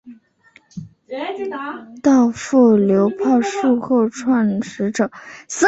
[2.01, 3.77] 稻富流炮术
[4.09, 5.11] 创始者。